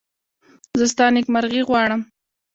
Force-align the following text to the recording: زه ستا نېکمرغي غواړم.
زه 0.79 0.85
ستا 0.93 1.05
نېکمرغي 1.15 1.61
غواړم. 1.69 2.01